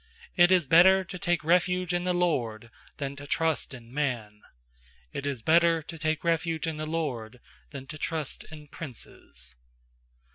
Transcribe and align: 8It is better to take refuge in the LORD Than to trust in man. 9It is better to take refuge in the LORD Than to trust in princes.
8It 0.35 0.49
is 0.49 0.65
better 0.65 1.03
to 1.03 1.19
take 1.19 1.43
refuge 1.43 1.93
in 1.93 2.05
the 2.05 2.13
LORD 2.15 2.71
Than 2.97 3.15
to 3.17 3.27
trust 3.27 3.71
in 3.71 3.93
man. 3.93 4.41
9It 5.13 5.27
is 5.27 5.43
better 5.43 5.83
to 5.83 5.95
take 5.95 6.23
refuge 6.23 6.65
in 6.65 6.77
the 6.77 6.87
LORD 6.87 7.39
Than 7.69 7.85
to 7.85 7.99
trust 7.99 8.43
in 8.45 8.67
princes. 8.69 9.53